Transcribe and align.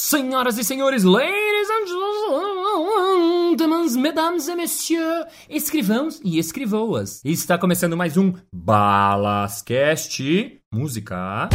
Senhoras 0.00 0.56
e 0.56 0.62
senhores, 0.62 1.02
ladies 1.02 1.68
and 1.68 1.86
gentlemen, 3.56 4.00
mesdames 4.00 4.46
et 4.46 4.54
messieurs, 4.54 5.26
escrivãos 5.50 6.20
e 6.22 6.38
escrivoas. 6.38 7.20
Está 7.24 7.58
começando 7.58 7.96
mais 7.96 8.16
um 8.16 8.32
Balascast 8.54 10.22
Música. 10.72 11.48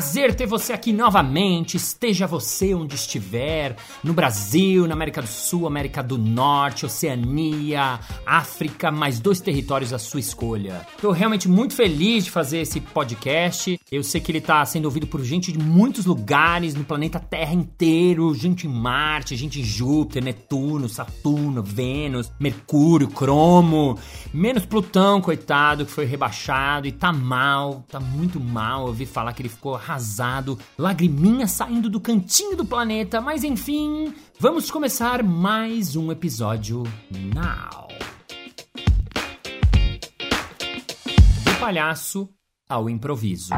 Prazer 0.00 0.34
ter 0.34 0.46
você 0.46 0.72
aqui 0.72 0.94
novamente. 0.94 1.76
Esteja 1.76 2.26
você 2.26 2.72
onde 2.72 2.94
estiver, 2.94 3.76
no 4.02 4.14
Brasil, 4.14 4.86
na 4.88 4.94
América 4.94 5.20
do 5.20 5.28
Sul, 5.28 5.66
América 5.66 6.02
do 6.02 6.16
Norte, 6.16 6.86
Oceania, 6.86 8.00
África, 8.24 8.90
mais 8.90 9.20
dois 9.20 9.42
territórios 9.42 9.92
à 9.92 9.98
sua 9.98 10.18
escolha. 10.18 10.86
Estou 10.94 11.10
realmente 11.12 11.50
muito 11.50 11.74
feliz 11.74 12.24
de 12.24 12.30
fazer 12.30 12.60
esse 12.60 12.80
podcast. 12.80 13.78
Eu 13.92 14.02
sei 14.02 14.22
que 14.22 14.30
ele 14.30 14.38
está 14.38 14.64
sendo 14.64 14.86
ouvido 14.86 15.06
por 15.06 15.22
gente 15.22 15.52
de 15.52 15.58
muitos 15.58 16.06
lugares 16.06 16.74
no 16.74 16.82
planeta 16.82 17.20
Terra 17.20 17.52
inteiro, 17.52 18.34
gente 18.34 18.66
em 18.66 18.70
Marte, 18.70 19.36
gente 19.36 19.60
em 19.60 19.64
Júpiter, 19.64 20.24
Netuno, 20.24 20.88
Saturno, 20.88 21.62
Vênus, 21.62 22.32
Mercúrio, 22.40 23.08
Cromo, 23.08 23.98
menos 24.32 24.64
Plutão, 24.64 25.20
coitado, 25.20 25.84
que 25.84 25.92
foi 25.92 26.06
rebaixado 26.06 26.88
e 26.88 26.92
tá 26.92 27.12
mal, 27.12 27.84
tá 27.86 28.00
muito 28.00 28.40
mal. 28.40 28.80
Eu 28.80 28.86
ouvi 28.88 29.04
falar 29.04 29.34
que 29.34 29.42
ele 29.42 29.50
ficou 29.50 29.76
arrasado, 29.90 30.58
lagriminha 30.78 31.48
saindo 31.48 31.90
do 31.90 32.00
cantinho 32.00 32.56
do 32.56 32.64
planeta, 32.64 33.20
mas 33.20 33.42
enfim, 33.42 34.14
vamos 34.38 34.70
começar 34.70 35.22
mais 35.22 35.96
um 35.96 36.12
episódio 36.12 36.84
now. 37.10 37.88
Do 41.44 41.58
palhaço 41.58 42.28
ao 42.68 42.88
improviso. 42.88 43.50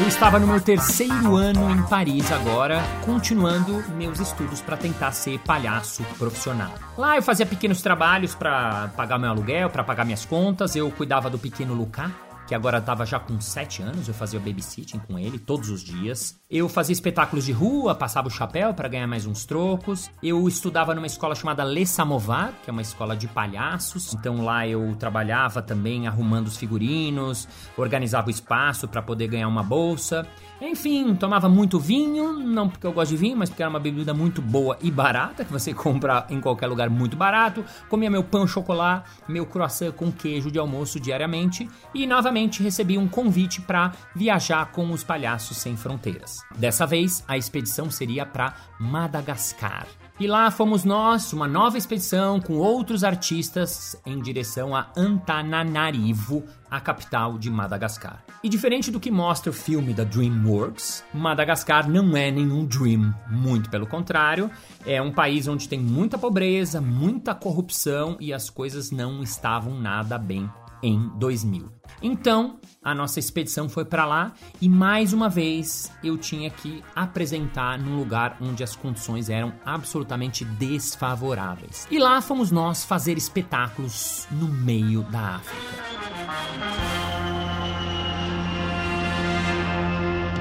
Eu 0.00 0.06
estava 0.06 0.38
no 0.38 0.46
meu 0.46 0.60
terceiro 0.60 1.36
ano 1.36 1.70
em 1.70 1.82
Paris 1.88 2.30
agora, 2.30 2.80
continuando 3.04 3.84
meus 3.94 4.20
estudos 4.20 4.60
para 4.60 4.76
tentar 4.76 5.10
ser 5.10 5.40
palhaço 5.40 6.04
profissional. 6.16 6.72
Lá 6.96 7.16
eu 7.16 7.22
fazia 7.22 7.44
pequenos 7.44 7.82
trabalhos 7.82 8.32
para 8.32 8.88
pagar 8.96 9.18
meu 9.18 9.30
aluguel, 9.30 9.68
para 9.70 9.82
pagar 9.82 10.04
minhas 10.04 10.24
contas, 10.24 10.76
eu 10.76 10.88
cuidava 10.92 11.28
do 11.28 11.38
pequeno 11.38 11.74
Lucas, 11.74 12.10
que 12.48 12.54
agora 12.54 12.78
estava 12.78 13.04
já 13.04 13.20
com 13.20 13.38
7 13.38 13.82
anos, 13.82 14.08
eu 14.08 14.14
fazia 14.14 14.40
babysitting 14.40 14.98
com 15.00 15.18
ele 15.18 15.38
todos 15.38 15.68
os 15.68 15.84
dias. 15.84 16.40
Eu 16.50 16.66
fazia 16.66 16.94
espetáculos 16.94 17.44
de 17.44 17.52
rua, 17.52 17.94
passava 17.94 18.26
o 18.26 18.30
chapéu 18.30 18.72
para 18.72 18.88
ganhar 18.88 19.06
mais 19.06 19.26
uns 19.26 19.44
trocos. 19.44 20.10
Eu 20.22 20.48
estudava 20.48 20.94
numa 20.94 21.06
escola 21.06 21.34
chamada 21.34 21.62
Le 21.62 21.86
Samovar, 21.86 22.54
que 22.64 22.70
é 22.70 22.72
uma 22.72 22.80
escola 22.80 23.14
de 23.14 23.28
palhaços. 23.28 24.14
Então 24.14 24.42
lá 24.42 24.66
eu 24.66 24.96
trabalhava 24.98 25.60
também 25.60 26.06
arrumando 26.06 26.46
os 26.46 26.56
figurinos, 26.56 27.46
organizava 27.76 28.28
o 28.28 28.30
espaço 28.30 28.88
para 28.88 29.02
poder 29.02 29.28
ganhar 29.28 29.46
uma 29.46 29.62
bolsa. 29.62 30.26
Enfim, 30.60 31.14
tomava 31.14 31.48
muito 31.48 31.78
vinho, 31.78 32.32
não 32.32 32.68
porque 32.68 32.86
eu 32.86 32.92
gosto 32.92 33.10
de 33.10 33.16
vinho, 33.16 33.36
mas 33.36 33.48
porque 33.48 33.62
era 33.62 33.70
uma 33.70 33.78
bebida 33.78 34.12
muito 34.12 34.42
boa 34.42 34.76
e 34.82 34.90
barata, 34.90 35.44
que 35.44 35.52
você 35.52 35.72
compra 35.74 36.26
em 36.28 36.40
qualquer 36.40 36.66
lugar 36.66 36.90
muito 36.90 37.16
barato. 37.16 37.64
Comia 37.88 38.10
meu 38.10 38.24
pão 38.24 38.46
chocolate, 38.46 39.08
meu 39.28 39.46
croissant 39.46 39.92
com 39.92 40.10
queijo 40.10 40.50
de 40.50 40.58
almoço 40.58 40.98
diariamente 40.98 41.68
e 41.94 42.06
novamente 42.06 42.62
recebi 42.62 42.98
um 42.98 43.06
convite 43.06 43.60
para 43.60 43.92
viajar 44.14 44.72
com 44.72 44.90
os 44.90 45.04
Palhaços 45.04 45.58
Sem 45.58 45.76
Fronteiras. 45.76 46.38
Dessa 46.56 46.86
vez, 46.86 47.24
a 47.28 47.36
expedição 47.38 47.90
seria 47.90 48.26
para 48.26 48.54
Madagascar. 48.80 49.86
E 50.20 50.26
lá 50.26 50.50
fomos 50.50 50.82
nós, 50.82 51.32
uma 51.32 51.46
nova 51.46 51.78
expedição 51.78 52.40
com 52.40 52.54
outros 52.54 53.04
artistas 53.04 53.94
em 54.04 54.20
direção 54.20 54.74
a 54.74 54.90
Antananarivo, 54.96 56.42
a 56.68 56.80
capital 56.80 57.38
de 57.38 57.48
Madagascar. 57.48 58.24
E 58.42 58.48
diferente 58.48 58.90
do 58.90 58.98
que 58.98 59.12
mostra 59.12 59.50
o 59.50 59.52
filme 59.52 59.94
da 59.94 60.02
DreamWorks, 60.02 61.04
Madagascar 61.14 61.88
não 61.88 62.16
é 62.16 62.32
nenhum 62.32 62.66
dream, 62.66 63.14
muito 63.30 63.70
pelo 63.70 63.86
contrário, 63.86 64.50
é 64.84 65.00
um 65.00 65.12
país 65.12 65.46
onde 65.46 65.68
tem 65.68 65.78
muita 65.78 66.18
pobreza, 66.18 66.80
muita 66.80 67.32
corrupção 67.32 68.16
e 68.18 68.32
as 68.32 68.50
coisas 68.50 68.90
não 68.90 69.22
estavam 69.22 69.78
nada 69.78 70.18
bem 70.18 70.50
em 70.82 71.08
2000. 71.16 71.70
Então, 72.02 72.58
a 72.82 72.94
nossa 72.94 73.18
expedição 73.18 73.68
foi 73.68 73.84
para 73.84 74.04
lá 74.04 74.32
e 74.60 74.68
mais 74.68 75.12
uma 75.12 75.28
vez 75.28 75.90
eu 76.02 76.16
tinha 76.16 76.48
que 76.50 76.82
apresentar 76.94 77.78
num 77.78 77.98
lugar 77.98 78.36
onde 78.40 78.62
as 78.62 78.76
condições 78.76 79.28
eram 79.28 79.52
absolutamente 79.64 80.44
desfavoráveis. 80.44 81.86
E 81.90 81.98
lá 81.98 82.20
fomos 82.20 82.50
nós 82.50 82.84
fazer 82.84 83.16
espetáculos 83.16 84.26
no 84.30 84.48
meio 84.48 85.02
da 85.04 85.36
África. 85.36 85.87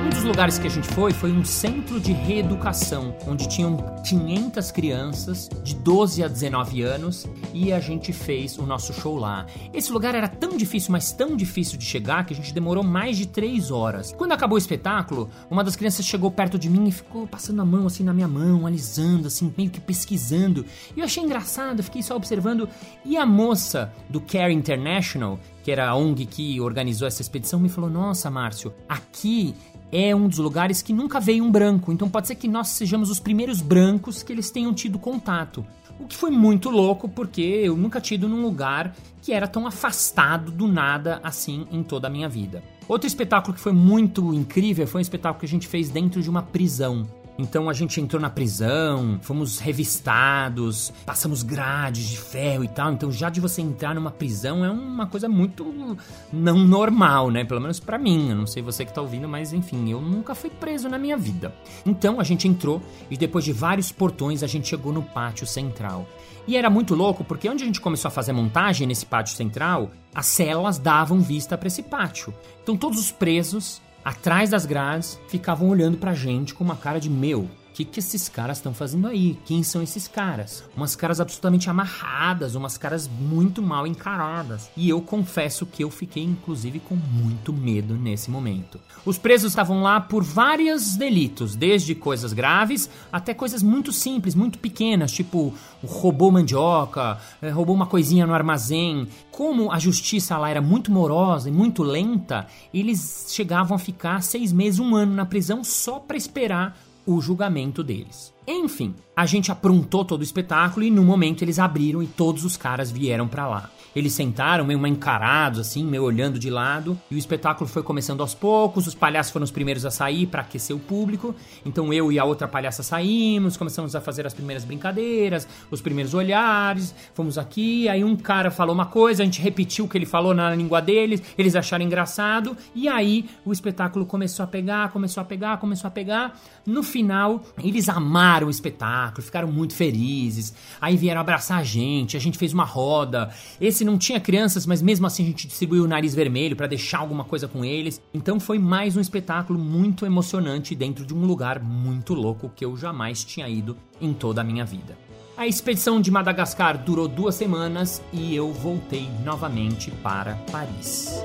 Um 0.08 0.10
dos 0.10 0.24
lugares 0.24 0.58
que 0.58 0.66
a 0.66 0.70
gente 0.70 0.88
foi 0.88 1.12
foi 1.12 1.34
um 1.34 1.44
centro 1.44 2.00
de 2.00 2.14
reeducação, 2.14 3.14
onde 3.28 3.46
tinham 3.50 3.76
500 4.08 4.72
crianças 4.72 5.50
de 5.62 5.76
12 5.76 6.24
a 6.24 6.30
19 6.30 6.82
anos 6.82 7.28
e 7.54 7.74
a 7.74 7.82
gente 7.82 8.14
fez 8.14 8.58
o 8.58 8.66
nosso 8.66 8.94
show 8.94 9.18
lá. 9.18 9.46
Esse 9.74 9.92
lugar 9.92 10.16
era 10.16 10.30
tão 10.30 10.56
difícil, 10.56 10.94
mas 10.94 11.12
tão 11.12 11.36
difícil 11.36 11.78
de 11.78 11.84
chegar 11.84 12.26
que 12.26 12.34
a 12.34 12.38
gente 12.38 12.54
demorou 12.54 12.86
mais 12.86 13.18
de 13.18 13.28
3 13.28 13.70
horas. 13.70 14.14
Quando 14.14 14.32
acabou 14.32 14.56
o 14.56 14.58
espetáculo, 14.58 15.30
uma 15.50 15.62
das 15.62 15.76
crianças 15.76 16.06
chegou 16.06 16.32
perto 16.32 16.58
de 16.58 16.70
mim 16.70 16.88
e 16.88 16.92
ficou 16.94 17.28
passando 17.28 17.62
a 17.62 17.66
mão 17.66 17.86
assim 17.86 18.06
na 18.06 18.14
minha 18.14 18.30
mão, 18.30 18.66
alisando, 18.66 19.28
assim, 19.28 19.54
meio 19.58 19.70
que 19.70 19.82
pesquisando. 19.82 20.66
E 20.96 21.02
eu 21.02 21.06
achei 21.06 21.22
engraçado, 21.22 21.84
fiquei 21.84 22.02
só 22.02 22.16
observando. 22.16 22.70
E 23.04 23.18
a 23.18 23.26
moça 23.26 23.92
do 24.10 24.22
Care 24.22 24.54
International, 24.54 25.38
que 25.64 25.70
era 25.70 25.90
a 25.90 25.96
ONG 25.98 26.26
que 26.26 26.62
organizou 26.62 27.06
essa 27.06 27.22
expedição, 27.22 27.60
me 27.60 27.68
falou: 27.68 27.90
Nossa, 27.90 28.32
Márcio, 28.32 28.74
aqui 28.88 29.54
é 29.92 30.16
um 30.16 30.28
dos 30.28 30.38
lugares 30.38 30.82
que 30.82 30.94
nunca 30.94 31.20
veio 31.20 31.44
um 31.44 31.52
branco, 31.52 31.92
então 31.92 32.10
pode 32.10 32.28
ser 32.28 32.36
que 32.36 32.48
nós 32.48 32.70
sejamos 32.70 33.10
os 33.10 33.20
primeiros 33.20 33.62
brancos 33.62 34.24
que 34.24 34.34
eles 34.34 34.50
tenham 34.50 34.74
tido 34.74 35.00
contato. 35.00 35.66
O 36.00 36.06
que 36.06 36.16
foi 36.16 36.30
muito 36.30 36.70
louco, 36.70 37.10
porque 37.10 37.42
eu 37.42 37.76
nunca 37.76 38.00
tive 38.00 38.28
num 38.28 38.42
lugar 38.42 38.96
que 39.22 39.34
era 39.34 39.48
tão 39.48 39.66
afastado 39.66 40.52
do 40.52 40.68
nada 40.68 41.20
assim 41.24 41.66
em 41.72 41.82
toda 41.82 42.08
a 42.08 42.10
minha 42.10 42.30
vida. 42.30 42.64
Outro 42.88 43.08
espetáculo 43.08 43.54
que 43.54 43.60
foi 43.60 43.74
muito 43.74 44.34
incrível 44.34 44.88
foi 44.88 45.00
um 45.00 45.02
espetáculo 45.02 45.40
que 45.40 45.46
a 45.46 45.50
gente 45.50 45.68
fez 45.68 45.90
dentro 45.90 46.22
de 46.22 46.30
uma 46.30 46.42
prisão. 46.42 47.08
Então 47.38 47.70
a 47.70 47.74
gente 47.74 48.02
entrou 48.02 48.20
na 48.22 48.30
prisão, 48.30 49.20
fomos 49.22 49.60
revistados, 49.60 50.92
passamos 51.06 51.44
grades 51.44 52.10
de 52.10 52.18
ferro 52.18 52.64
e 52.64 52.68
tal. 52.68 52.92
Então 52.92 53.12
já 53.12 53.30
de 53.30 53.40
você 53.40 53.62
entrar 53.62 53.94
numa 53.94 54.10
prisão 54.10 54.66
é 54.66 54.72
uma 54.72 55.06
coisa 55.06 55.30
muito 55.30 55.98
não 56.34 56.58
normal, 56.58 57.30
né? 57.30 57.44
Pelo 57.44 57.62
menos 57.62 57.80
para 57.80 57.98
mim. 57.98 58.30
Eu 58.30 58.36
não 58.36 58.48
sei 58.48 58.64
você 58.64 58.84
que 58.84 58.94
tá 58.94 59.02
ouvindo, 59.02 59.28
mas 59.28 59.54
enfim, 59.54 59.90
eu 59.90 60.02
nunca 60.02 60.34
fui 60.34 60.50
preso 60.50 60.90
na 60.90 60.98
minha 60.98 61.18
vida. 61.18 61.54
Então 61.86 62.20
a 62.20 62.24
gente 62.24 62.48
entrou 62.48 62.82
e 63.10 63.18
depois 63.18 63.46
de 63.46 63.54
vários 63.54 63.92
portões 63.92 64.42
a 64.42 64.48
gente 64.48 64.68
chegou 64.68 64.92
no 64.92 65.04
pátio 65.04 65.46
central. 65.46 66.08
E 66.48 66.56
era 66.56 66.70
muito 66.70 66.96
louco 66.96 67.24
porque 67.24 67.50
onde 67.50 67.64
a 67.64 67.68
gente 67.68 67.82
começou 67.82 68.08
a 68.08 68.12
fazer 68.12 68.32
montagem 68.32 68.88
nesse 68.88 69.06
pátio 69.06 69.36
central, 69.36 69.92
as 70.16 70.26
celas 70.28 70.80
davam 70.80 71.20
vista 71.20 71.58
para 71.58 71.68
esse 71.68 71.84
pátio. 71.84 72.34
Então 72.64 72.76
todos 72.78 72.98
os 72.98 73.12
presos 73.12 73.82
atrás 74.08 74.50
das 74.50 74.66
grades, 74.66 75.20
ficavam 75.28 75.68
olhando 75.68 75.98
pra 75.98 76.14
gente 76.14 76.54
com 76.54 76.64
uma 76.64 76.78
cara 76.78 76.98
de 76.98 77.10
meu. 77.10 77.50
Que, 77.78 77.86
que 77.86 78.00
esses 78.00 78.28
caras 78.28 78.58
estão 78.58 78.74
fazendo 78.74 79.08
aí? 79.08 79.38
Quem 79.46 79.62
são 79.62 79.84
esses 79.84 80.08
caras? 80.08 80.64
Umas 80.76 80.96
caras 80.96 81.20
absolutamente 81.20 81.70
amarradas, 81.70 82.56
umas 82.56 82.76
caras 82.76 83.08
muito 83.08 83.62
mal 83.62 83.86
encaradas. 83.86 84.68
E 84.76 84.90
eu 84.90 85.00
confesso 85.00 85.64
que 85.64 85.84
eu 85.84 85.92
fiquei, 85.92 86.24
inclusive, 86.24 86.80
com 86.80 86.96
muito 86.96 87.54
medo 87.54 87.94
nesse 87.94 88.32
momento. 88.32 88.80
Os 89.06 89.20
presos 89.20 89.52
estavam 89.52 89.84
lá 89.84 90.02
por 90.02 90.24
vários 90.24 90.96
delitos, 90.96 91.56
desde 91.56 91.94
coisas 91.94 92.34
graves 92.34 92.90
até 93.14 93.32
coisas 93.32 93.62
muito 93.62 93.92
simples, 93.92 94.34
muito 94.34 94.58
pequenas, 94.58 95.12
tipo 95.12 95.54
roubou 95.86 96.32
mandioca, 96.32 97.20
eh, 97.40 97.52
roubou 97.52 97.76
uma 97.76 97.86
coisinha 97.86 98.26
no 98.26 98.34
armazém. 98.34 99.08
Como 99.30 99.72
a 99.72 99.78
justiça 99.78 100.36
lá 100.36 100.50
era 100.50 100.62
muito 100.62 100.92
morosa 100.92 101.48
e 101.48 101.52
muito 101.52 101.84
lenta, 101.84 102.48
eles 102.74 103.28
chegavam 103.30 103.76
a 103.76 103.80
ficar 103.80 104.24
seis 104.24 104.52
meses, 104.52 104.80
um 104.80 104.96
ano 104.96 105.14
na 105.14 105.28
prisão 105.28 105.64
só 105.64 106.00
para 106.00 106.18
esperar 106.18 106.76
o 107.08 107.22
julgamento 107.22 107.82
deles. 107.82 108.37
Enfim, 108.50 108.96
a 109.14 109.26
gente 109.26 109.52
aprontou 109.52 110.06
todo 110.06 110.22
o 110.22 110.24
espetáculo 110.24 110.86
e 110.86 110.90
no 110.90 111.04
momento 111.04 111.42
eles 111.42 111.60
abriram 111.60 112.02
e 112.02 112.08
todos 112.08 112.46
os 112.46 112.56
caras 112.56 112.90
vieram 112.90 113.28
para 113.28 113.46
lá. 113.46 113.70
Eles 113.94 114.14
sentaram 114.14 114.64
meio 114.64 114.86
encarados, 114.86 115.60
assim, 115.60 115.84
meio 115.84 116.04
olhando 116.04 116.38
de 116.38 116.52
lado, 116.52 116.98
e 117.10 117.16
o 117.16 117.18
espetáculo 117.18 117.68
foi 117.68 117.82
começando 117.82 118.22
aos 118.22 118.36
poucos. 118.36 118.86
Os 118.86 118.94
palhaços 118.94 119.34
foram 119.34 119.44
os 119.44 119.50
primeiros 119.50 119.86
a 119.86 119.92
sair 119.92 120.28
para 120.28 120.44
aquecer 120.44 120.76
o 120.76 120.80
público. 120.80 121.36
Então 121.66 121.92
eu 121.92 122.12
e 122.12 122.20
a 122.20 122.24
outra 122.24 122.48
palhaça 122.48 122.84
saímos, 122.84 123.58
começamos 123.58 123.96
a 123.96 124.02
fazer 124.02 124.28
as 124.28 124.36
primeiras 124.36 124.64
brincadeiras, 124.64 125.48
os 125.72 125.82
primeiros 125.82 126.14
olhares. 126.14 126.94
Fomos 127.16 127.38
aqui, 127.40 127.90
aí 127.90 128.04
um 128.04 128.16
cara 128.16 128.52
falou 128.52 128.76
uma 128.76 128.86
coisa, 128.86 129.24
a 129.24 129.26
gente 129.26 129.42
repetiu 129.42 129.86
o 129.86 129.90
que 129.90 129.98
ele 129.98 130.06
falou 130.06 130.34
na 130.34 130.54
língua 130.54 130.80
deles, 130.80 131.24
eles 131.38 131.56
acharam 131.56 131.84
engraçado, 131.84 132.56
e 132.76 132.88
aí 132.88 133.28
o 133.44 133.52
espetáculo 133.52 134.06
começou 134.06 134.44
a 134.44 134.48
pegar, 134.48 134.92
começou 134.92 135.22
a 135.22 135.26
pegar, 135.26 135.58
começou 135.58 135.88
a 135.88 135.92
pegar. 135.92 136.40
No 136.66 136.84
final, 136.84 137.42
eles 137.64 137.90
amaram 137.90 138.37
o 138.46 138.50
espetáculo, 138.50 139.24
ficaram 139.24 139.52
muito 139.52 139.74
felizes. 139.74 140.54
Aí 140.80 140.96
vieram 140.96 141.22
abraçar 141.22 141.60
a 141.60 141.64
gente, 141.64 142.16
a 142.16 142.20
gente 142.20 142.38
fez 142.38 142.54
uma 142.54 142.64
roda. 142.64 143.30
Esse 143.60 143.84
não 143.84 143.98
tinha 143.98 144.20
crianças, 144.20 144.66
mas 144.66 144.82
mesmo 144.82 145.08
assim 145.08 145.24
a 145.24 145.28
gente 145.28 145.48
distribuiu 145.48 145.84
o 145.84 145.88
nariz 145.88 146.14
vermelho 146.14 146.56
para 146.56 146.68
deixar 146.68 147.00
alguma 147.00 147.24
coisa 147.24 147.48
com 147.48 147.64
eles. 147.64 148.02
Então 148.14 148.40
foi 148.40 148.60
mais 148.60 148.96
um 148.96 149.02
espetáculo 149.02 149.58
muito 149.58 150.06
emocionante 150.06 150.76
dentro 150.76 151.06
de 151.06 151.14
um 151.14 151.26
lugar 151.26 151.60
muito 151.60 152.14
louco 152.14 152.52
que 152.56 152.66
eu 152.66 152.76
jamais 152.78 153.24
tinha 153.24 153.48
ido 153.48 153.78
em 154.02 154.14
toda 154.14 154.42
a 154.42 154.44
minha 154.44 154.66
vida. 154.66 154.98
A 155.38 155.46
expedição 155.46 156.02
de 156.02 156.10
Madagascar 156.10 156.78
durou 156.80 157.08
duas 157.08 157.36
semanas 157.36 158.02
e 158.12 158.36
eu 158.36 158.52
voltei 158.52 159.08
novamente 159.24 159.92
para 160.02 160.34
Paris. 160.52 161.22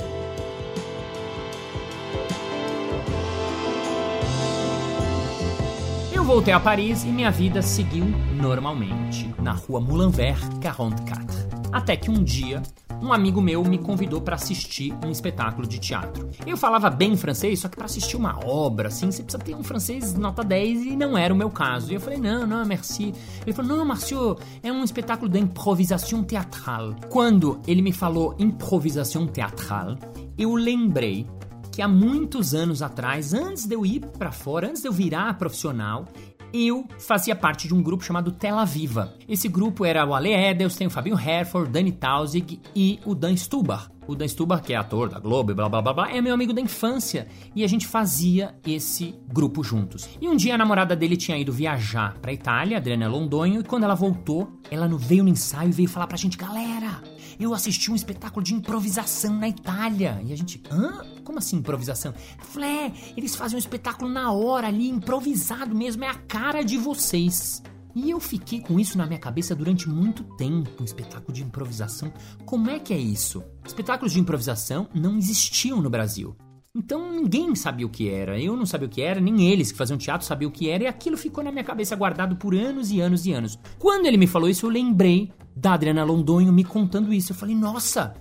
Eu 6.23 6.27
voltei 6.27 6.55
a 6.55 6.61
Paris 6.61 7.03
e 7.03 7.09
minha 7.09 7.33
vida 7.33 7.61
seguiu 7.61 8.05
normalmente, 8.41 9.29
na 9.41 9.51
rua 9.51 9.81
Moulin 9.81 10.09
Vert 10.09 10.41
44. 10.63 11.37
Até 11.73 11.97
que 11.97 12.13
um 12.13 12.23
dia, 12.23 12.63
um 13.03 13.13
amigo 13.13 13.43
meu 13.43 13.65
me 13.65 13.77
convidou 13.77 14.21
para 14.21 14.37
assistir 14.37 14.95
um 15.05 15.11
espetáculo 15.11 15.67
de 15.67 15.81
teatro. 15.81 16.31
Eu 16.47 16.57
falava 16.57 16.89
bem 16.89 17.17
francês, 17.17 17.59
só 17.59 17.69
que 17.69 17.75
para 17.75 17.87
assistir 17.87 18.17
uma 18.17 18.39
obra, 18.47 18.87
assim, 18.87 19.11
você 19.11 19.21
precisa 19.21 19.43
ter 19.43 19.57
um 19.57 19.65
francês 19.65 20.15
nota 20.15 20.45
10 20.45 20.87
e 20.87 20.97
não 20.97 21.19
era 21.19 21.35
o 21.35 21.37
meu 21.37 21.51
caso. 21.51 21.91
E 21.91 21.97
eu 21.97 22.01
falei, 22.01 22.21
não, 22.21 22.47
não, 22.47 22.65
merci. 22.65 23.13
Ele 23.45 23.53
falou, 23.53 23.77
não, 23.79 23.85
Marcio, 23.85 24.39
é 24.63 24.73
um 24.73 24.85
espetáculo 24.85 25.29
de 25.29 25.41
improvisação 25.41 26.23
teatral. 26.23 26.95
Quando 27.09 27.61
ele 27.67 27.83
me 27.83 27.93
falou 27.93 28.37
improvisação 28.39 29.27
teatral, 29.27 29.99
eu 30.39 30.55
lembrei 30.55 31.27
que 31.73 31.81
há 31.81 31.89
muitos 31.89 32.55
anos 32.55 32.83
atrás, 32.83 33.33
antes 33.33 33.67
de 33.67 33.75
eu 33.75 33.85
ir 33.85 34.01
para 34.01 34.31
fora, 34.31 34.69
antes 34.69 34.83
de 34.83 34.89
eu 34.89 34.93
virar 34.93 35.39
profissional, 35.39 36.07
eu 36.53 36.87
fazia 36.99 37.35
parte 37.35 37.67
de 37.67 37.75
um 37.75 37.83
grupo 37.83 38.05
chamado 38.05 38.31
Tela 38.31 38.67
Viva. 38.67 39.15
Esse 39.27 39.49
grupo 39.49 39.87
era 39.87 40.05
o 40.05 40.15
Ale 40.15 40.35
Edelstein, 40.35 40.89
o 40.89 40.91
Fabinho 40.91 41.19
Herford, 41.19 41.71
Dani 41.71 41.91
Tausig 41.91 42.61
e 42.77 43.01
o 43.07 43.15
Dan 43.15 43.35
Stubar. 43.37 43.91
O 44.07 44.15
Dan 44.15 44.29
Stubar, 44.29 44.61
que 44.61 44.75
é 44.75 44.77
ator 44.77 45.09
da 45.09 45.19
Globo 45.19 45.53
e 45.53 45.55
blá 45.55 45.67
blá 45.67 45.81
blá 45.81 45.95
blá, 45.95 46.11
é 46.11 46.21
meu 46.21 46.35
amigo 46.35 46.53
da 46.53 46.61
infância. 46.61 47.27
E 47.57 47.65
a 47.65 47.67
gente 47.67 47.87
fazia 47.87 48.55
esse 48.67 49.15
grupo 49.33 49.65
juntos. 49.65 50.07
E 50.21 50.29
um 50.29 50.37
dia 50.37 50.55
a 50.55 50.59
namorada 50.59 50.95
dele 50.95 51.17
tinha 51.17 51.39
ido 51.39 51.53
viajar 51.53 52.19
pra 52.21 52.33
Itália, 52.33 52.77
Adriana 52.77 53.09
Londonho, 53.09 53.61
e 53.61 53.65
quando 53.65 53.85
ela 53.85 53.95
voltou, 53.95 54.61
ela 54.71 54.87
veio 54.89 55.23
no 55.23 55.31
ensaio 55.31 55.71
e 55.71 55.73
veio 55.73 55.89
falar 55.89 56.07
pra 56.07 56.19
gente: 56.19 56.37
galera, 56.37 57.01
eu 57.41 57.55
assisti 57.55 57.91
um 57.91 57.95
espetáculo 57.95 58.45
de 58.45 58.53
improvisação 58.53 59.35
na 59.39 59.49
Itália. 59.49 60.21
E 60.27 60.33
a 60.33 60.37
gente, 60.37 60.61
hã? 60.71 61.01
Como 61.25 61.39
assim 61.39 61.57
improvisação? 61.57 62.15
Flé, 62.39 62.93
eles 63.17 63.35
fazem 63.35 63.57
um 63.57 63.59
espetáculo 63.59 64.11
na 64.11 64.33
hora 64.33 64.69
ali, 64.69 64.89
improvisado 64.89 65.75
mesmo, 65.75 66.05
é 66.05 66.09
a 66.09 66.15
cara 66.15 66.63
de 66.63 66.77
vocês. 66.77 67.63
E 67.95 68.11
eu 68.11 68.19
fiquei 68.19 68.61
com 68.61 68.81
isso 68.81 68.97
na 68.97 69.07
minha 69.07 69.19
cabeça 69.19 69.55
durante 69.55 69.89
muito 69.89 70.25
tempo, 70.37 70.71
um 70.81 70.85
espetáculo 70.85 71.33
de 71.33 71.43
improvisação. 71.43 72.13
Como 72.45 72.71
é 72.71 72.79
que 72.79 72.95
é 72.95 72.99
isso? 72.99 73.45
Espetáculos 73.67 74.13
de 74.13 74.21
improvisação 74.21 74.89
não 74.95 75.19
existiam 75.19 75.81
no 75.83 75.91
Brasil. 75.91 76.35
Então 76.75 77.13
ninguém 77.13 77.55
sabia 77.55 77.87
o 77.87 77.91
que 77.91 78.09
era. 78.09 78.41
Eu 78.41 78.57
não 78.57 78.65
sabia 78.65 78.87
o 78.87 78.91
que 78.91 79.03
era, 79.03 79.21
nem 79.21 79.51
eles 79.51 79.71
que 79.71 79.77
faziam 79.77 79.99
teatro 79.99 80.27
sabiam 80.27 80.49
o 80.49 80.53
que 80.53 80.71
era, 80.71 80.85
e 80.85 80.87
aquilo 80.87 81.19
ficou 81.19 81.45
na 81.45 81.53
minha 81.53 81.65
cabeça 81.65 81.95
guardado 81.95 82.37
por 82.37 82.55
anos 82.55 82.91
e 82.91 82.99
anos 82.99 83.27
e 83.27 83.33
anos. 83.33 83.59
Quando 83.79 84.07
ele 84.07 84.17
me 84.17 84.27
falou 84.27 84.49
isso, 84.49 84.65
eu 84.65 84.71
lembrei 84.71 85.31
da 85.55 85.75
Adriana 85.75 86.03
Londonho 86.03 86.51
me 86.51 86.65
contando 86.65 87.13
isso. 87.13 87.33
Eu 87.33 87.37
falei, 87.37 87.55
nossa, 87.55 88.15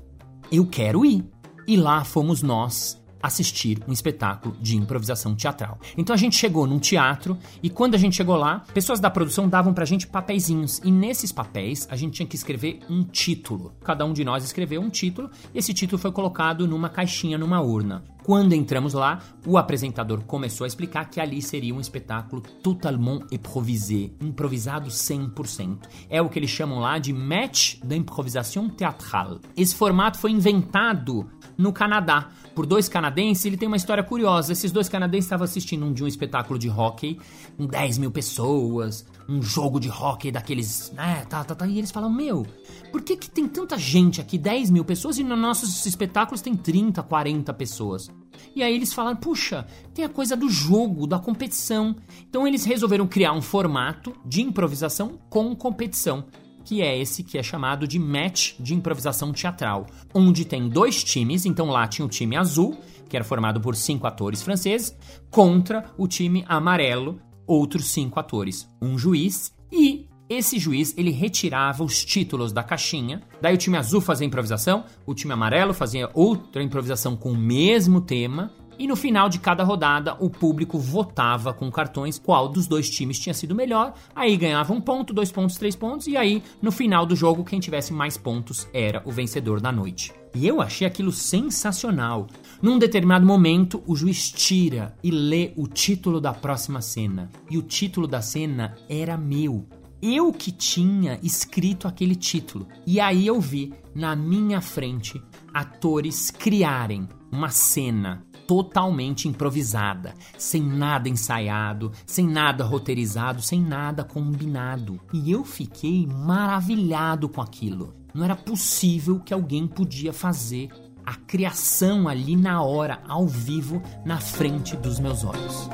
eu 0.51 0.65
quero 0.65 1.05
ir. 1.05 1.23
E 1.71 1.77
lá 1.77 2.03
fomos 2.03 2.43
nós 2.43 3.01
assistir 3.23 3.81
um 3.87 3.93
espetáculo 3.93 4.57
de 4.59 4.75
improvisação 4.75 5.33
teatral. 5.33 5.79
Então 5.97 6.13
a 6.13 6.17
gente 6.17 6.35
chegou 6.35 6.67
num 6.67 6.79
teatro 6.79 7.37
e 7.63 7.69
quando 7.69 7.95
a 7.95 7.97
gente 7.97 8.17
chegou 8.17 8.35
lá, 8.35 8.65
pessoas 8.73 8.99
da 8.99 9.09
produção 9.09 9.47
davam 9.47 9.73
pra 9.73 9.85
gente 9.85 10.05
papeizinhos 10.05 10.81
e 10.83 10.91
nesses 10.91 11.31
papéis 11.31 11.87
a 11.89 11.95
gente 11.95 12.15
tinha 12.15 12.27
que 12.27 12.35
escrever 12.35 12.81
um 12.89 13.03
título. 13.03 13.73
Cada 13.85 14.03
um 14.03 14.11
de 14.11 14.25
nós 14.25 14.43
escreveu 14.43 14.81
um 14.81 14.89
título 14.89 15.29
e 15.53 15.59
esse 15.59 15.73
título 15.73 15.97
foi 15.97 16.11
colocado 16.11 16.67
numa 16.67 16.89
caixinha 16.89 17.37
numa 17.37 17.61
urna. 17.61 18.03
Quando 18.23 18.53
entramos 18.53 18.93
lá, 18.93 19.19
o 19.45 19.57
apresentador 19.57 20.21
começou 20.25 20.63
a 20.63 20.67
explicar 20.67 21.09
que 21.09 21.19
ali 21.19 21.41
seria 21.41 21.73
um 21.73 21.79
espetáculo 21.79 22.41
totalement 22.61 23.21
improvisé, 23.31 24.11
improvisado 24.21 24.89
100%. 24.89 25.79
É 26.09 26.21
o 26.21 26.29
que 26.29 26.37
eles 26.37 26.49
chamam 26.49 26.79
lá 26.79 26.99
de 26.99 27.11
match 27.11 27.79
da 27.83 27.95
improvisação 27.95 28.69
teatral. 28.69 29.39
Esse 29.57 29.75
formato 29.75 30.19
foi 30.19 30.31
inventado 30.31 31.27
no 31.57 31.73
Canadá 31.73 32.29
por 32.53 32.65
dois 32.65 32.87
canadenses. 32.87 33.45
Ele 33.45 33.57
tem 33.57 33.67
uma 33.67 33.77
história 33.77 34.03
curiosa. 34.03 34.51
Esses 34.51 34.71
dois 34.71 34.87
canadenses 34.87 35.25
estavam 35.25 35.45
assistindo 35.45 35.85
um 35.85 35.93
de 35.93 36.03
um 36.03 36.07
espetáculo 36.07 36.59
de 36.59 36.69
hockey 36.69 37.19
com 37.57 37.65
10 37.65 37.97
mil 37.97 38.11
pessoas, 38.11 39.05
um 39.31 39.41
jogo 39.41 39.79
de 39.79 39.89
hockey 39.89 40.31
daqueles, 40.31 40.91
né, 40.91 41.25
tá, 41.29 41.43
tá, 41.43 41.55
tá. 41.55 41.65
E 41.65 41.77
eles 41.77 41.91
falam: 41.91 42.11
Meu, 42.11 42.45
por 42.91 43.01
que, 43.01 43.15
que 43.15 43.29
tem 43.29 43.47
tanta 43.47 43.77
gente 43.77 44.19
aqui, 44.19 44.37
10 44.37 44.69
mil 44.69 44.83
pessoas, 44.83 45.17
e 45.17 45.23
nos 45.23 45.39
nossos 45.39 45.85
espetáculos 45.85 46.41
tem 46.41 46.55
30, 46.55 47.01
40 47.01 47.53
pessoas? 47.53 48.09
E 48.55 48.61
aí 48.61 48.75
eles 48.75 48.93
falaram: 48.93 49.17
puxa, 49.17 49.65
tem 49.93 50.03
a 50.03 50.09
coisa 50.09 50.35
do 50.35 50.49
jogo, 50.49 51.07
da 51.07 51.19
competição. 51.19 51.95
Então 52.29 52.47
eles 52.47 52.65
resolveram 52.65 53.07
criar 53.07 53.33
um 53.33 53.41
formato 53.41 54.13
de 54.25 54.41
improvisação 54.41 55.19
com 55.29 55.55
competição 55.55 56.25
que 56.63 56.81
é 56.81 56.97
esse 56.97 57.23
que 57.23 57.37
é 57.37 57.43
chamado 57.43 57.87
de 57.87 57.97
match 57.97 58.53
de 58.59 58.73
improvisação 58.73 59.33
teatral, 59.33 59.87
onde 60.13 60.45
tem 60.45 60.69
dois 60.69 61.03
times, 61.03 61.45
então 61.45 61.67
lá 61.67 61.87
tinha 61.87 62.05
o 62.05 62.09
time 62.09 62.37
azul, 62.37 62.77
que 63.09 63.15
era 63.15 63.25
formado 63.25 63.59
por 63.59 63.75
cinco 63.75 64.07
atores 64.07 64.41
franceses, 64.41 64.95
contra 65.29 65.85
o 65.97 66.07
time 66.07 66.45
amarelo, 66.47 67.19
outros 67.45 67.87
cinco 67.91 68.19
atores, 68.19 68.67
um 68.81 68.97
juiz 68.97 69.53
e 69.71 70.07
esse 70.29 70.57
juiz 70.57 70.93
ele 70.97 71.11
retirava 71.11 71.83
os 71.83 72.05
títulos 72.05 72.53
da 72.53 72.63
caixinha. 72.63 73.21
Daí 73.41 73.53
o 73.53 73.57
time 73.57 73.77
azul 73.77 73.99
fazia 73.99 74.25
improvisação, 74.25 74.85
o 75.05 75.13
time 75.13 75.33
amarelo 75.33 75.73
fazia 75.73 76.09
outra 76.13 76.63
improvisação 76.63 77.17
com 77.17 77.33
o 77.33 77.37
mesmo 77.37 77.99
tema 77.99 78.53
e 78.81 78.87
no 78.87 78.95
final 78.95 79.29
de 79.29 79.37
cada 79.37 79.63
rodada, 79.63 80.17
o 80.19 80.27
público 80.27 80.79
votava 80.79 81.53
com 81.53 81.69
cartões 81.69 82.17
qual 82.17 82.49
dos 82.49 82.65
dois 82.65 82.89
times 82.89 83.19
tinha 83.19 83.31
sido 83.31 83.53
melhor. 83.53 83.93
Aí 84.15 84.35
ganhava 84.35 84.73
um 84.73 84.81
ponto, 84.81 85.13
dois 85.13 85.31
pontos, 85.31 85.55
três 85.55 85.75
pontos. 85.75 86.07
E 86.07 86.17
aí, 86.17 86.41
no 86.59 86.71
final 86.71 87.05
do 87.05 87.15
jogo, 87.15 87.43
quem 87.43 87.59
tivesse 87.59 87.93
mais 87.93 88.17
pontos 88.17 88.67
era 88.73 89.03
o 89.05 89.11
vencedor 89.11 89.61
da 89.61 89.71
noite. 89.71 90.11
E 90.33 90.47
eu 90.47 90.59
achei 90.59 90.87
aquilo 90.87 91.11
sensacional. 91.11 92.25
Num 92.59 92.79
determinado 92.79 93.23
momento, 93.23 93.83
o 93.85 93.95
juiz 93.95 94.31
tira 94.31 94.95
e 95.03 95.11
lê 95.11 95.53
o 95.55 95.67
título 95.67 96.19
da 96.19 96.33
próxima 96.33 96.81
cena. 96.81 97.29
E 97.51 97.59
o 97.59 97.61
título 97.61 98.07
da 98.07 98.23
cena 98.23 98.75
era 98.89 99.15
meu. 99.15 99.63
Eu 100.01 100.33
que 100.33 100.51
tinha 100.51 101.19
escrito 101.21 101.87
aquele 101.87 102.15
título. 102.15 102.67
E 102.87 102.99
aí 102.99 103.27
eu 103.27 103.39
vi 103.39 103.75
na 103.93 104.15
minha 104.15 104.59
frente 104.59 105.21
atores 105.53 106.31
criarem 106.31 107.07
uma 107.31 107.49
cena 107.49 108.25
totalmente 108.51 109.29
improvisada, 109.29 110.13
sem 110.37 110.61
nada 110.61 111.07
ensaiado, 111.07 111.93
sem 112.05 112.27
nada 112.27 112.65
roteirizado, 112.65 113.41
sem 113.41 113.61
nada 113.61 114.03
combinado. 114.03 114.99
E 115.13 115.31
eu 115.31 115.45
fiquei 115.45 116.05
maravilhado 116.05 117.29
com 117.29 117.39
aquilo. 117.39 117.93
Não 118.13 118.25
era 118.25 118.35
possível 118.35 119.21
que 119.21 119.33
alguém 119.33 119.65
podia 119.65 120.11
fazer 120.11 120.67
a 121.05 121.15
criação 121.15 122.09
ali 122.09 122.35
na 122.35 122.61
hora, 122.61 122.99
ao 123.07 123.25
vivo, 123.25 123.81
na 124.05 124.19
frente 124.19 124.75
dos 124.75 124.99
meus 124.99 125.23
olhos. 125.23 125.69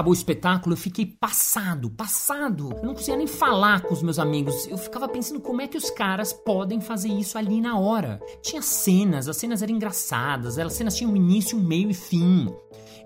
Acabou 0.00 0.12
o 0.12 0.14
espetáculo, 0.14 0.72
eu 0.72 0.78
fiquei 0.78 1.04
passado, 1.04 1.90
passado. 1.90 2.70
Eu 2.78 2.84
não 2.84 2.94
conseguia 2.94 3.16
nem 3.16 3.26
falar 3.26 3.82
com 3.82 3.92
os 3.92 4.02
meus 4.02 4.18
amigos. 4.18 4.66
Eu 4.66 4.78
ficava 4.78 5.06
pensando 5.06 5.40
como 5.40 5.60
é 5.60 5.68
que 5.68 5.76
os 5.76 5.90
caras 5.90 6.32
podem 6.32 6.80
fazer 6.80 7.08
isso 7.08 7.36
ali 7.36 7.60
na 7.60 7.78
hora. 7.78 8.18
Tinha 8.40 8.62
cenas, 8.62 9.28
as 9.28 9.36
cenas 9.36 9.62
eram 9.62 9.74
engraçadas, 9.74 10.58
as 10.58 10.72
cenas 10.72 10.96
tinham 10.96 11.14
início, 11.14 11.58
meio 11.58 11.90
e 11.90 11.94
fim. 11.94 12.48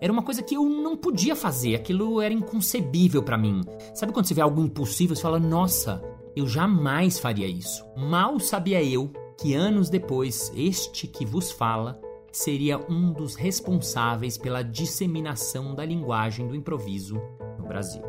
Era 0.00 0.12
uma 0.12 0.22
coisa 0.22 0.40
que 0.40 0.54
eu 0.54 0.64
não 0.64 0.96
podia 0.96 1.34
fazer, 1.34 1.74
aquilo 1.74 2.20
era 2.20 2.32
inconcebível 2.32 3.24
para 3.24 3.38
mim. 3.38 3.62
Sabe 3.92 4.12
quando 4.12 4.26
você 4.26 4.34
vê 4.34 4.40
algo 4.40 4.62
impossível, 4.62 5.16
você 5.16 5.22
fala: 5.22 5.40
"Nossa, 5.40 6.00
eu 6.36 6.46
jamais 6.46 7.18
faria 7.18 7.48
isso". 7.48 7.84
Mal 7.96 8.38
sabia 8.38 8.82
eu 8.84 9.10
que 9.40 9.52
anos 9.52 9.90
depois, 9.90 10.52
este 10.54 11.08
que 11.08 11.26
vos 11.26 11.50
fala 11.50 12.00
seria 12.34 12.78
um 12.90 13.12
dos 13.12 13.36
responsáveis 13.36 14.36
pela 14.36 14.62
disseminação 14.62 15.74
da 15.74 15.84
linguagem 15.84 16.48
do 16.48 16.54
improviso 16.54 17.20
no 17.58 17.64
Brasil. 17.66 18.02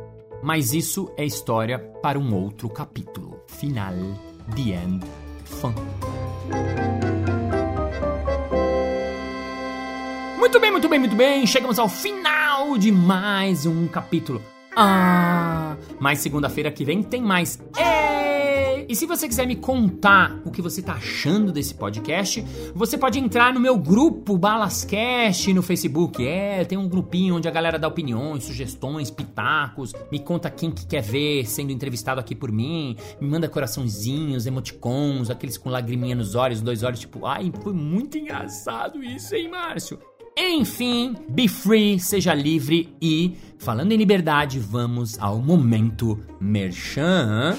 Mas 0.44 0.74
isso 0.74 1.12
é 1.16 1.24
história 1.24 1.80
para 2.02 2.20
um 2.20 2.34
outro 2.34 2.68
capítulo. 2.68 3.40
Final, 3.48 3.94
the 4.56 4.72
end, 4.72 5.06
fun. 5.44 5.74
Muito 10.38 10.60
bem, 10.60 10.72
muito 10.72 10.90
bem, 10.90 11.00
muito 11.00 11.16
bem. 11.16 11.46
Chegamos 11.46 11.78
ao 11.78 11.88
final 11.88 12.78
de 12.78 12.92
mais 12.92 13.66
um 13.66 13.88
capítulo. 13.88 14.42
Ah, 14.76 15.78
mas 16.00 16.20
segunda-feira 16.20 16.72
que 16.72 16.84
vem 16.84 17.02
tem 17.02 17.22
mais. 17.22 17.60
Ei! 17.78 18.05
E 18.88 18.96
se 18.96 19.06
você 19.06 19.28
quiser 19.28 19.48
me 19.48 19.56
contar 19.56 20.40
o 20.46 20.52
que 20.52 20.62
você 20.62 20.82
tá 20.82 20.94
achando 20.94 21.52
desse 21.52 21.74
podcast, 21.74 22.46
você 22.74 22.98
pode 22.98 23.20
entrar 23.20 23.54
no 23.54 23.60
meu 23.60 23.78
grupo 23.78 24.38
Balascast 24.38 25.54
no 25.54 25.62
Facebook. 25.62 26.26
É, 26.26 26.64
tem 26.64 26.78
um 26.78 26.88
grupinho 26.88 27.36
onde 27.36 27.48
a 27.48 27.52
galera 27.52 27.80
dá 27.80 27.88
opiniões, 27.88 28.44
sugestões, 28.44 29.10
pitacos, 29.10 29.94
me 30.12 30.20
conta 30.20 30.50
quem 30.50 30.72
que 30.72 30.86
quer 30.86 31.02
ver 31.02 31.46
sendo 31.46 31.72
entrevistado 31.72 32.20
aqui 32.20 32.36
por 32.36 32.52
mim, 32.52 32.96
me 33.20 33.28
manda 33.28 33.50
coraçãozinhos, 33.50 34.46
emoticons, 34.46 35.30
aqueles 35.30 35.58
com 35.58 35.70
lagriminha 35.70 36.16
nos 36.16 36.36
olhos, 36.36 36.62
dois 36.62 36.84
olhos, 36.84 37.00
tipo, 37.00 37.26
ai, 37.26 37.52
foi 37.64 37.74
muito 37.74 38.18
engraçado 38.18 39.04
isso, 39.04 39.36
hein, 39.36 39.50
Márcio? 39.50 40.00
Enfim, 40.38 41.16
be 41.30 41.48
free, 41.48 41.98
seja 41.98 42.34
livre 42.34 42.94
e, 43.02 43.38
falando 43.58 43.94
em 43.94 43.98
liberdade, 43.98 44.60
vamos 44.60 45.18
ao 45.18 45.40
momento 45.40 46.20
merchan. 46.42 47.56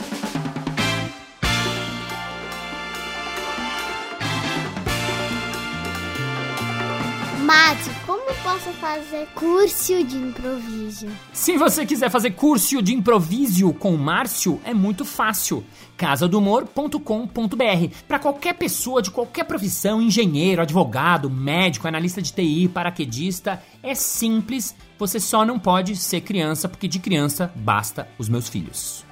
Márcio, 7.47 7.93
como 8.05 8.35
posso 8.43 8.71
fazer 8.81 9.29
curso 9.33 10.03
de 10.03 10.17
improviso? 10.17 11.07
Se 11.33 11.57
você 11.57 11.87
quiser 11.87 12.11
fazer 12.11 12.33
curso 12.33 12.83
de 12.83 12.93
improviso 12.93 13.73
com 13.73 13.95
o 13.95 13.99
Márcio, 13.99 14.61
é 14.65 14.75
muito 14.75 15.05
fácil. 15.05 15.65
casadohumor.com.br. 15.97 17.95
Para 18.09 18.19
qualquer 18.19 18.55
pessoa 18.55 19.01
de 19.01 19.13
qualquer 19.13 19.45
profissão, 19.45 20.03
engenheiro, 20.03 20.61
advogado, 20.61 21.31
médico, 21.31 21.87
analista 21.87 22.21
de 22.21 22.33
TI, 22.33 22.69
paraquedista, 22.69 23.63
é 23.81 23.95
simples. 23.95 24.75
Você 24.99 25.21
só 25.21 25.45
não 25.45 25.57
pode 25.57 25.95
ser 25.95 26.23
criança, 26.23 26.69
porque 26.69 26.89
de 26.89 26.99
criança 26.99 27.53
basta 27.55 28.09
os 28.19 28.29
meus 28.29 28.49
filhos. 28.49 29.05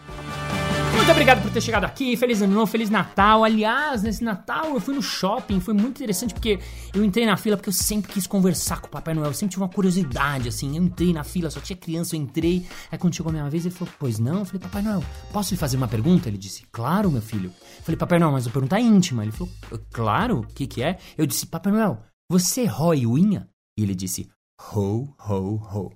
Muito 0.96 1.10
obrigado 1.10 1.42
por 1.42 1.50
ter 1.50 1.60
chegado 1.60 1.84
aqui. 1.84 2.16
Feliz 2.16 2.40
ano 2.40 2.54
novo, 2.54 2.66
feliz 2.66 2.88
Natal. 2.88 3.44
Aliás, 3.44 4.02
nesse 4.02 4.22
Natal 4.24 4.74
eu 4.74 4.80
fui 4.80 4.94
no 4.94 5.02
shopping, 5.02 5.60
foi 5.60 5.74
muito 5.74 5.96
interessante 5.96 6.32
porque 6.32 6.58
eu 6.94 7.04
entrei 7.04 7.26
na 7.26 7.36
fila 7.36 7.56
porque 7.56 7.68
eu 7.68 7.72
sempre 7.72 8.12
quis 8.12 8.26
conversar 8.26 8.80
com 8.80 8.86
o 8.86 8.90
Papai 8.90 9.12
Noel. 9.12 9.28
Eu 9.28 9.34
sempre 9.34 9.52
tive 9.52 9.62
uma 9.62 9.68
curiosidade, 9.68 10.48
assim. 10.48 10.76
Eu 10.76 10.82
entrei 10.82 11.12
na 11.12 11.24
fila, 11.24 11.50
só 11.50 11.60
tinha 11.60 11.76
criança, 11.76 12.16
eu 12.16 12.20
entrei. 12.20 12.66
Aí 12.90 12.96
quando 12.96 13.14
chegou 13.14 13.30
a 13.30 13.32
minha 13.32 13.50
vez, 13.50 13.66
ele 13.66 13.74
falou: 13.74 13.92
Pois 13.98 14.18
não? 14.18 14.38
Eu 14.40 14.44
falei: 14.44 14.60
Papai 14.60 14.82
Noel, 14.82 15.04
posso 15.32 15.52
lhe 15.52 15.58
fazer 15.58 15.76
uma 15.76 15.88
pergunta? 15.88 16.28
Ele 16.28 16.38
disse: 16.38 16.64
Claro, 16.72 17.10
meu 17.10 17.22
filho. 17.22 17.52
Eu 17.78 17.82
falei: 17.82 17.98
Papai 17.98 18.18
Noel, 18.18 18.32
mas 18.32 18.46
a 18.46 18.50
pergunta 18.50 18.78
é 18.78 18.80
íntima. 18.80 19.24
Ele 19.24 19.32
falou: 19.32 19.52
Claro, 19.92 20.40
o 20.40 20.46
que, 20.46 20.66
que 20.66 20.82
é? 20.82 20.98
Eu 21.18 21.26
disse: 21.26 21.46
Papai 21.46 21.72
Noel, 21.72 22.02
você 22.30 22.64
rói 22.64 23.06
unha? 23.06 23.48
E 23.78 23.82
ele 23.82 23.94
disse: 23.94 24.28
Ho, 24.72 25.08
ho, 25.28 25.56
ho. 25.56 25.92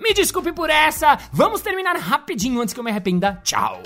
Me 0.00 0.12
desculpe 0.12 0.52
por 0.52 0.70
essa. 0.70 1.18
Vamos 1.32 1.60
terminar 1.60 1.96
rapidinho 1.96 2.60
antes 2.60 2.74
que 2.74 2.78
eu 2.78 2.84
me 2.84 2.90
arrependa. 2.90 3.40
Tchau. 3.42 3.82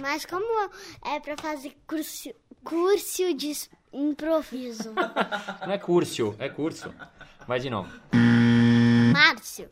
Mas 0.00 0.24
como 0.24 0.70
é 1.04 1.20
pra 1.20 1.36
fazer 1.36 1.76
curso, 1.86 2.30
curso 2.62 3.34
de 3.34 3.52
improviso? 3.92 4.92
Não 5.66 5.72
é 5.72 5.78
curso, 5.78 6.34
é 6.38 6.48
curso. 6.48 6.94
Vai 7.46 7.60
de 7.60 7.68
novo. 7.70 7.90
Márcio, 9.12 9.68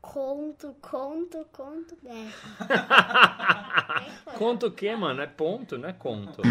conto, 0.03 0.75
conto, 0.81 1.47
conto, 1.53 1.97
BR. 2.03 2.33
Conto 4.37 4.67
o 4.67 4.71
quê, 4.71 4.93
mano? 4.95 5.21
É 5.21 5.27
ponto, 5.27 5.77
não 5.77 5.87
é 5.87 5.93
conto. 5.93 6.41